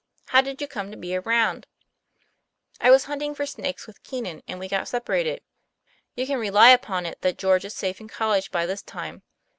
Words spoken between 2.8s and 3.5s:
?""I was hunting for